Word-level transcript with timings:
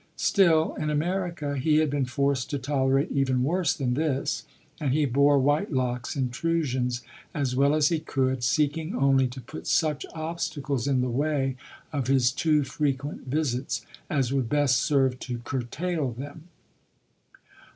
Still, 0.17 0.73
in 0.79 0.89
America 0.89 1.55
he 1.55 1.77
had 1.77 1.91
been 1.91 2.05
forced 2.05 2.49
to 2.49 2.57
tolerate 2.57 3.11
even 3.11 3.43
worse 3.43 3.71
than 3.75 3.93
this, 3.93 4.45
and 4.79 4.93
he 4.93 5.05
bore 5.05 5.37
Whitelock's 5.37 6.15
intrusions 6.15 7.03
as 7.35 7.55
well 7.55 7.75
as 7.75 7.89
he 7.89 7.99
could, 7.99 8.43
seeking 8.43 8.95
only 8.95 9.27
to 9.27 9.39
put 9.39 9.67
such 9.67 10.07
obstacles 10.15 10.87
in 10.87 11.01
the 11.01 11.11
way 11.11 11.55
of 11.93 12.07
his 12.07 12.31
too 12.31 12.63
frequent 12.63 13.27
visits, 13.27 13.85
as 14.09 14.33
would 14.33 14.49
best 14.49 14.77
serve 14.81 15.19
to 15.19 15.37
curtail 15.43 16.13
them. 16.13 16.45